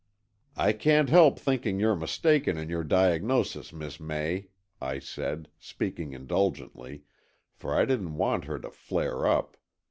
[0.57, 4.47] "I can't help thinking you're mistaken in your diagnosis, Miss May,"
[4.81, 7.03] I said, speaking indulgently,
[7.53, 9.57] for I didn't want her to flare up.